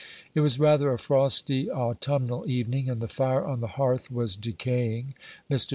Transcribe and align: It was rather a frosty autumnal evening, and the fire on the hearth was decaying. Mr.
It 0.33 0.39
was 0.39 0.57
rather 0.57 0.91
a 0.91 0.97
frosty 0.97 1.69
autumnal 1.69 2.49
evening, 2.49 2.89
and 2.89 2.99
the 2.99 3.07
fire 3.07 3.45
on 3.45 3.59
the 3.59 3.67
hearth 3.77 4.09
was 4.09 4.35
decaying. 4.35 5.13
Mr. 5.47 5.69